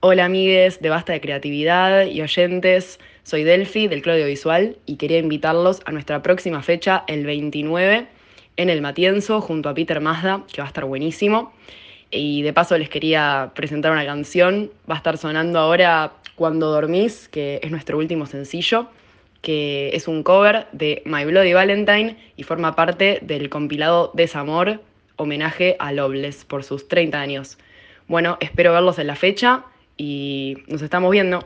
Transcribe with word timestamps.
Hola 0.00 0.26
amigues 0.26 0.80
de 0.80 0.90
Basta 0.90 1.12
de 1.12 1.20
Creatividad 1.20 2.06
y 2.06 2.22
oyentes, 2.22 3.00
soy 3.24 3.42
Delphi 3.42 3.88
del 3.88 4.00
Club 4.00 4.24
Visual 4.26 4.76
y 4.86 4.94
quería 4.94 5.18
invitarlos 5.18 5.80
a 5.86 5.90
nuestra 5.90 6.22
próxima 6.22 6.62
fecha, 6.62 7.02
el 7.08 7.26
29, 7.26 8.06
en 8.58 8.70
el 8.70 8.80
Matienzo, 8.80 9.40
junto 9.40 9.68
a 9.68 9.74
Peter 9.74 10.00
Mazda, 10.00 10.44
que 10.52 10.60
va 10.60 10.66
a 10.66 10.68
estar 10.68 10.84
buenísimo. 10.84 11.52
Y 12.12 12.42
de 12.42 12.52
paso 12.52 12.78
les 12.78 12.88
quería 12.88 13.50
presentar 13.56 13.90
una 13.90 14.06
canción, 14.06 14.70
va 14.88 14.94
a 14.94 14.98
estar 14.98 15.18
sonando 15.18 15.58
ahora 15.58 16.12
Cuando 16.36 16.70
Dormís, 16.70 17.28
que 17.28 17.58
es 17.60 17.72
nuestro 17.72 17.98
último 17.98 18.26
sencillo, 18.26 18.86
que 19.42 19.90
es 19.94 20.06
un 20.06 20.22
cover 20.22 20.68
de 20.70 21.02
My 21.06 21.24
Bloody 21.24 21.54
Valentine 21.54 22.16
y 22.36 22.44
forma 22.44 22.76
parte 22.76 23.18
del 23.22 23.50
compilado 23.50 24.12
Desamor, 24.14 24.80
homenaje 25.16 25.74
a 25.80 25.90
Loveless 25.90 26.44
por 26.44 26.62
sus 26.62 26.86
30 26.86 27.20
años. 27.20 27.58
Bueno, 28.06 28.36
espero 28.38 28.72
verlos 28.72 29.00
en 29.00 29.08
la 29.08 29.16
fecha 29.16 29.64
y 29.98 30.56
nos 30.68 30.80
estamos 30.80 31.10
viendo. 31.10 31.36